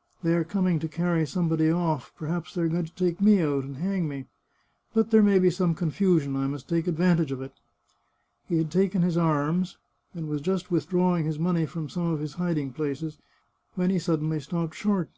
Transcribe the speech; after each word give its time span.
"They 0.22 0.36
are 0.36 0.44
coming 0.44 0.78
to 0.78 0.86
carry 0.86 1.26
somebody 1.26 1.68
off; 1.68 2.12
perhaps 2.16 2.54
they 2.54 2.62
are 2.62 2.68
going 2.68 2.84
to 2.84 2.94
take 2.94 3.20
me 3.20 3.40
out 3.40 3.64
and 3.64 3.78
hang 3.78 4.06
me. 4.06 4.26
But 4.92 5.10
there 5.10 5.20
may 5.20 5.40
be 5.40 5.50
some 5.50 5.74
confusion; 5.74 6.36
I 6.36 6.46
must 6.46 6.68
take 6.68 6.86
advantage 6.86 7.32
of 7.32 7.42
it." 7.42 7.54
He 8.48 8.58
had 8.58 8.70
taken 8.70 9.02
his 9.02 9.16
arms, 9.16 9.76
and 10.14 10.28
was 10.28 10.42
just 10.42 10.70
withdrawing 10.70 11.24
his 11.24 11.40
money 11.40 11.66
from 11.66 11.88
some 11.88 12.06
of 12.12 12.20
his 12.20 12.34
hiding 12.34 12.72
places, 12.72 13.18
when 13.74 13.90
he 13.90 13.98
suddenly 13.98 14.38
stopped 14.38 14.76
short. 14.76 15.08